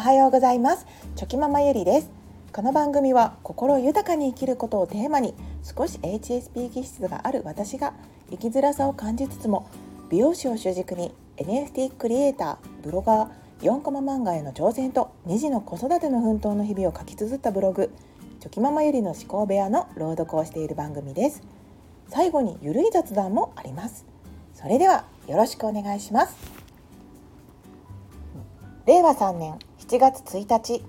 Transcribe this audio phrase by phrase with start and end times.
[0.00, 0.86] はようございます。
[1.14, 2.10] チョキママゆりです。
[2.54, 7.92] この番組は心豊かに生きることをテーマに少し HSP 気質がある私が
[8.30, 9.68] 生きづらさを感じつつも
[10.08, 13.28] 美容師を主軸に NFT クリエイターブロガー
[13.60, 17.92] 4コマ漫画への挑戦と2児の子育ての奮闘の日々を書き綴ったブログ
[18.40, 21.42] チョキママゆりの思考部屋の朗読をしている番組です。
[22.08, 24.06] 最後にゆるい雑談もあります。
[24.54, 26.34] それではよろしくお願いします。
[28.86, 29.58] 令和3年
[29.90, 30.84] 7月1日。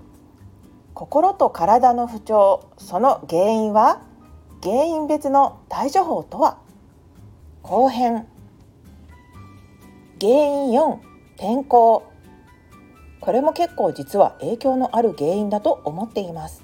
[0.94, 2.70] 心と体の不調。
[2.78, 4.00] その原因は？
[4.62, 6.58] 原因別の対処法とは？
[7.64, 8.28] 後編。
[10.20, 10.98] 原因4
[11.36, 12.04] 天候。
[13.20, 16.62] これも結構実は影響のある原因だと思っています。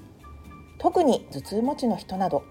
[0.77, 2.43] 特に頭痛持ちの人など。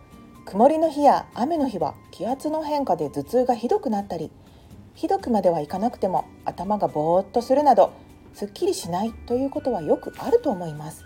[0.45, 4.30] 曇りの日や雨の日は気圧の変化で頭痛がひどくなったり
[4.95, 7.93] ひどくまではいかなくても頭がぼーっとするなど
[8.34, 11.04] すっきりしないということはよくあると思います。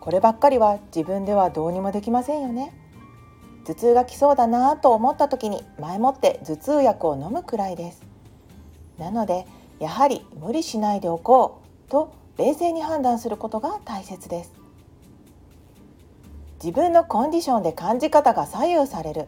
[0.00, 2.74] こればっかりは自分ではどうにもできませんよね。
[3.64, 8.02] 頭痛が来そうだなと思った時に前もって頭痛薬を飲むくらいです。
[8.98, 9.46] なので
[9.78, 14.52] やはり無理しないでおこうと冷静に判断することが大切です。
[16.62, 19.26] 自分のコンディションで感じ方が左右される。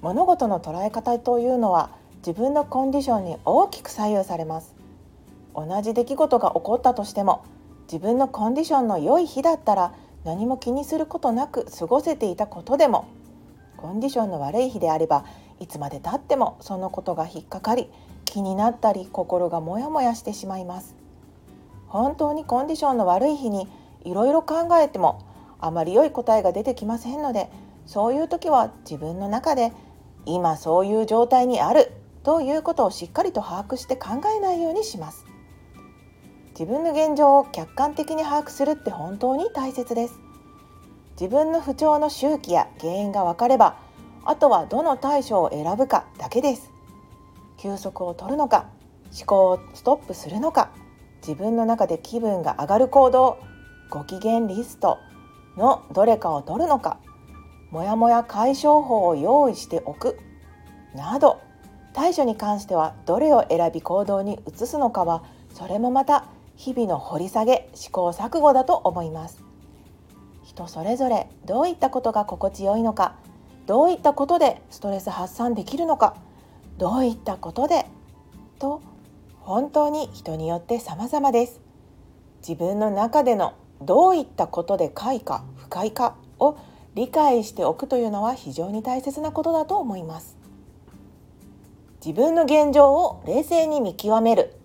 [0.00, 1.90] 物事の捉え方というのは
[2.24, 4.74] 自分のコンディションに大きく左右されます。
[5.54, 7.44] 同じ出来事が起こったとしても
[7.82, 9.92] 自分のコンディションの良い日だったら
[10.24, 13.06] 何も気にすることなく過ごせていたことでも
[13.76, 15.24] コンディションの悪い日であれば
[15.58, 17.90] いつまでたってもそのことが引っかかり
[18.24, 20.94] 気になったり心がモヤモヤしてしまいます。
[21.88, 23.68] 本当にコンディションの悪い日に
[24.04, 25.26] いろいろ考えても
[25.60, 27.50] あまり良い答えが出てきませんので
[27.84, 29.72] そういう時は自分の中で
[30.24, 31.92] 今そういう状態にある
[32.24, 35.26] ということをしっかりと把握して考えないようにします。
[36.50, 40.20] 自分の現状を客観的に把握するって本当に大切です。
[41.20, 43.76] 自分の不調の周期や原因が分かれば
[44.24, 46.70] あとはどの対処を選ぶかだけです。
[47.58, 48.66] 休息を取るのか
[49.16, 50.70] 思考をストップするのか
[51.20, 53.38] 自分の中で気分が上がる行動
[53.90, 54.98] ご機嫌リスト
[55.56, 56.98] のどれかを取るのか
[57.70, 60.18] もやもや解消法を用意しておく
[60.94, 61.40] など
[61.92, 65.22] 対処に関してはどれを選び行動に移すのかは
[65.54, 66.26] それもまた
[66.56, 69.42] 日々の掘り下げ試行錯誤だと思います。
[70.44, 73.14] 人それぞれどういったことが心地よいのか
[73.66, 76.16] どういったことでストレス発散できるのか
[76.78, 77.86] どういったことで
[78.58, 78.82] と
[79.40, 81.60] 本当に人によって様々です。
[82.46, 86.56] 自分の中でのどういったことで快か不快かを
[86.94, 90.41] 理解しておくというのは非常に大切なことだと思います。
[92.04, 94.56] 自分の現状を冷静に見極める。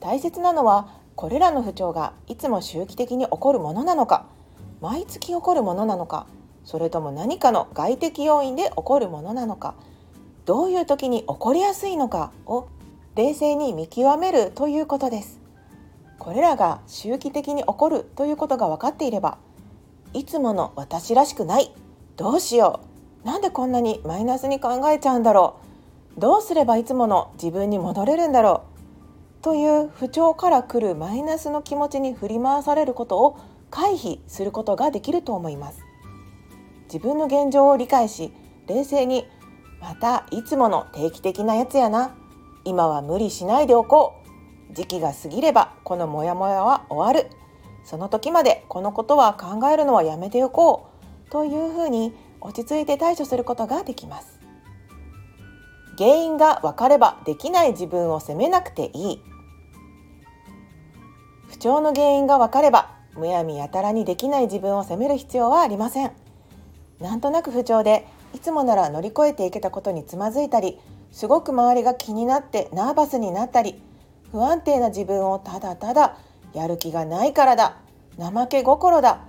[0.00, 4.24] 大切なのはこれらの不調がいつも周期的に起こるものなのか。
[4.80, 6.26] 毎月起こるものなのか。
[6.64, 9.74] それとも何かの外的要因で起こるものなのか。
[10.46, 12.68] どういう時に起こりやすいのかを
[13.16, 15.42] 冷静に見極めるということです。
[16.18, 19.36] これらが周期的に起こるということが分かっていれば
[20.14, 21.70] いつもの私らしくない。
[22.16, 22.80] どうしよ
[23.22, 23.26] う。
[23.26, 25.63] なんでこんなにマイナスに考えちゃうんだろう。
[26.16, 28.64] どうすればいつもの自分に戻れるんだろ
[29.40, 33.38] うという不調から来るマイナスの気持ちに振り回されることを
[33.70, 35.80] 回避することができると思います。
[36.84, 38.32] 自分の現状を理解し
[38.66, 39.26] 冷静に
[39.80, 42.16] またいつもの定期的なやつやな。
[42.64, 44.14] 今は無理しないでおこ
[44.70, 44.74] う。
[44.74, 47.28] 時期が過ぎればこのモヤモヤは終わる。
[47.84, 50.86] その時までこのことは考えるのはやめておこ
[51.26, 51.30] う。
[51.30, 54.33] というふうに落ち着いて対処することができます。
[55.98, 59.22] 原因が分かればできない自分を責めなくていい。
[61.48, 66.12] 不調の原因が分かればむやみやたらにできない自分を責める必要はありません。
[67.00, 70.78] なんとなく不調でいつもなら乗り越えていけたことにつまずいたり
[71.12, 73.80] すごく周りが気になってナーバスになったり
[74.32, 76.16] 不安定な自分をただただ
[76.52, 77.76] やる気がないからだ
[78.18, 79.20] 怠け心だ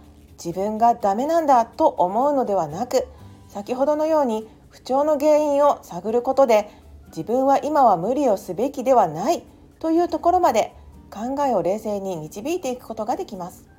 [0.44, 3.07] 自分がダメなんだと思うのではなく
[3.47, 6.69] 先ほどのように不調の原因を探ることで
[7.07, 9.42] 自分は今は無理をすべきではない
[9.80, 10.74] というところまで
[11.10, 13.69] 考えを冷静に導いていくことができます。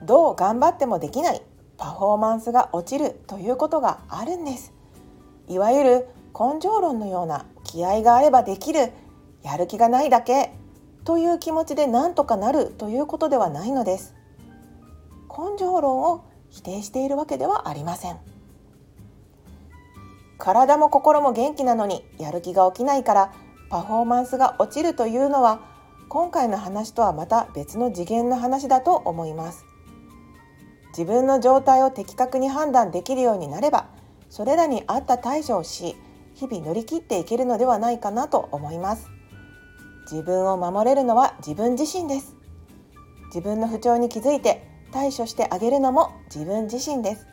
[0.00, 1.42] どう頑張ってもできない
[1.76, 4.72] パフォーマンスが落ちるということがあるんです。
[5.48, 8.92] いわゆる根性論のような気合があればできる
[9.42, 10.52] やる気がないだけ
[11.04, 14.14] という気持ちで何とかなるということではないのです。
[15.28, 18.33] 根性論を否定しているわけではありません。
[20.38, 23.32] 体も心も元気なのにやる気が起きないから
[23.70, 25.60] パフォーマンスが落ちるというのは
[26.08, 29.64] 今回の話とはまた別の次元の話だと思います。
[30.96, 33.88] 自分の状態を的確に判断できるようになれば
[34.28, 35.96] それらに合った対処をし
[36.34, 39.08] 日々乗り切っていけるのではないかなと思います。
[40.10, 42.36] 自分を守れるのは自分自身です。
[43.26, 47.26] 自分の不調に気づいて対処してあげるのも自分自身です。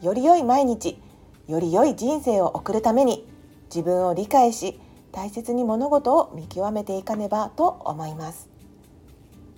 [0.00, 1.00] より良い毎日
[1.48, 3.26] より良い人生を送るために
[3.74, 4.78] 自分を理解し
[5.12, 8.50] 大切に物事を見極めていかねばと思います。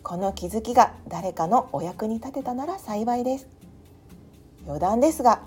[0.04, 3.48] この気づきが誰かのお役に立てたなら幸いです。
[4.66, 5.42] 余談ですが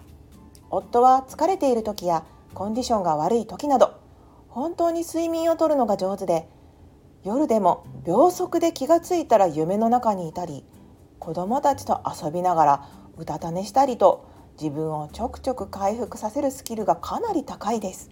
[0.70, 3.94] 夫は疲れている時やコンディションが悪い時など
[4.50, 6.50] 本当に睡眠をとるのが上手で
[7.24, 10.66] 夜でも秒速で気がついたら夢の中にいたり
[11.20, 18.10] 子供たちと遊びながらうたた寝したりと自分をちょくちょく回復させるスキルがかなり高いです。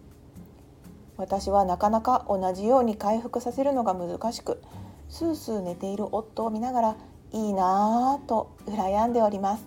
[1.17, 4.61] 私はなかなか同じように回復させるのが難しく
[5.07, 6.95] スースー寝ている夫を見ながら
[7.31, 9.65] いいなぁと羨んでおります。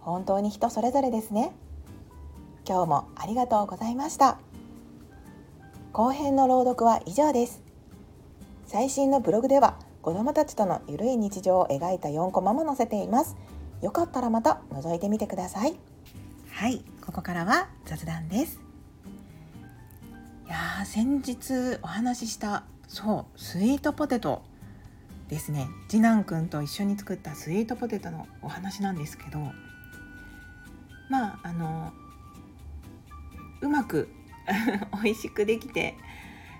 [0.00, 1.52] 本当に人それぞれですね。
[2.66, 4.38] 今日もありがとうございました。
[5.92, 7.60] 後編の朗読は以上です。
[8.66, 13.36] 最新のブログでは子供たちとのゆるい日常を描いた4コマも載せています。
[13.82, 15.74] よかったらまた覗いてみてください。
[16.52, 18.60] はいここからは雑談です。
[20.46, 24.42] いや先日お話ししたそうスイートポテト
[25.28, 25.66] ですね。
[25.88, 29.40] 次男くんと一緒に作ったスイートポテトのお話なんですけど
[31.08, 31.92] まああの
[33.62, 34.08] うまく
[35.02, 35.96] 美味しくできて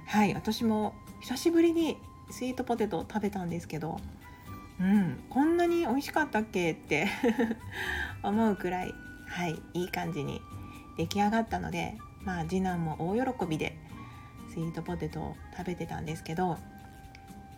[0.07, 1.99] はい私も久しぶりに
[2.31, 4.01] スイートポテトを食べたんですけど
[4.81, 7.09] うんこんなに美味しかったっけって
[8.23, 8.95] 思うくらい
[9.29, 10.41] はいいい感じに
[10.97, 13.77] 出来上がったのでまあ次男も大喜びで
[14.53, 16.59] スイートポテトを食べてたんですけど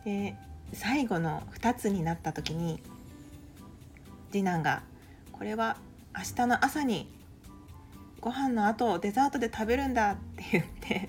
[0.05, 0.37] で
[0.72, 2.81] 最後の2つになった時に
[4.31, 4.82] 次男が
[5.32, 5.76] 「これは
[6.16, 7.12] 明日の朝に
[8.20, 11.08] ご飯の後デザートで食べるんだ」って言って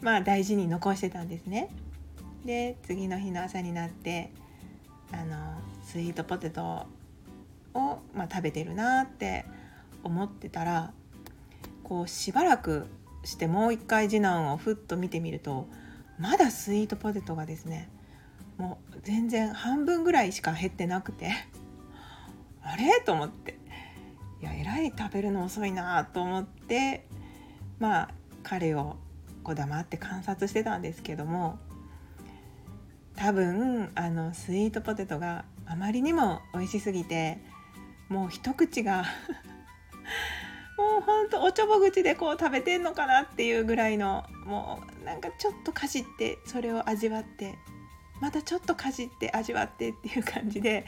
[0.00, 1.68] まあ大事に残してたんですね。
[2.44, 4.30] で次の日の朝になって
[5.12, 5.36] あの
[5.84, 6.86] スイートポテト
[7.74, 9.44] を、まあ、食べてるなって
[10.02, 10.92] 思ってたら
[11.82, 12.86] こうしばらく
[13.24, 15.66] してもう一回次男をふっと見てみると
[16.18, 17.88] まだスイートポテトがですね
[18.56, 21.30] もう全然半分ぐらいしか減ってなくて
[22.62, 23.00] あれ？
[23.04, 23.58] と思って。
[24.42, 27.06] いやえらい食べるの遅いなと思って
[27.78, 28.10] まあ
[28.42, 28.96] 彼を
[29.42, 31.58] こう黙って観察してたんですけども
[33.16, 37.38] 多分あのスイートポテトがあまりにも美味しすぎて
[38.08, 39.04] もう一口が
[40.78, 47.54] もうほんとおちょぼ口でこう食べてんのかなっていうぐらいのもうなんかちょっとかじってそれを味わって
[48.20, 50.84] またちょっとかじって味わってっていう感じで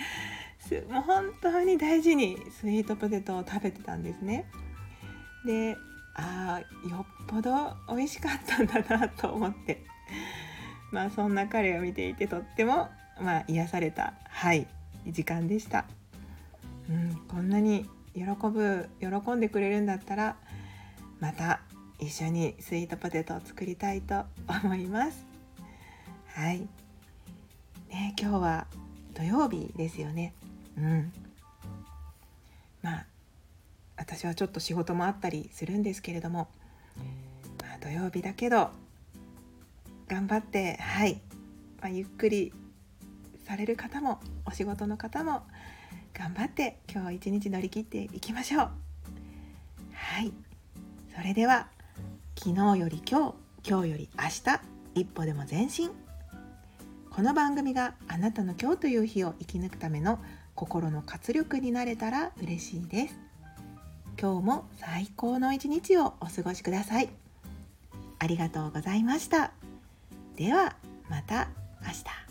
[0.91, 4.45] もう本当に大事にスイートポテトを食べてたんですね。
[5.47, 5.77] で
[6.15, 9.87] ああよっぽど美味しかったんだなと思って
[10.91, 12.89] まあそんな彼を見ていてとっても
[13.21, 14.67] まあ癒されたはい
[15.07, 15.85] 時間でした。
[16.89, 20.37] うん、こんなに喜ぶ喜んでくれるんだったら
[21.21, 21.61] また
[21.99, 24.25] 一緒にスイートポテトを作りたいと
[24.65, 25.27] 思います。
[26.35, 26.61] はい。
[27.91, 28.67] ね今日は
[29.15, 30.33] 土曜日ですよね。
[30.77, 31.13] うん。
[32.83, 33.07] まあ
[33.97, 36.49] 私はちょっと仕事もあったりするんですけれども、
[37.61, 38.71] まあ、土曜日だけど
[40.09, 41.21] 頑張ってはい、
[41.81, 42.53] まあ、ゆっくり
[43.47, 45.43] される方もお仕事の方も
[46.15, 48.71] 頑張って今日一日乗り切っていきましょう。
[49.93, 50.33] はい。
[51.15, 51.69] それでは
[52.37, 53.35] 昨日より今日
[53.69, 54.61] 今日より明日
[54.95, 55.91] 一歩でも前進。
[57.11, 60.19] この番組があなたの今日という日を生き抜くための
[60.55, 63.19] 心の活力になれたら嬉しいです。
[64.21, 67.09] 今日も最高の一日をお過ごしください。
[68.19, 69.58] ありがとうございました。
[70.39, 70.77] では
[71.11, 71.49] また
[71.83, 72.28] 明日。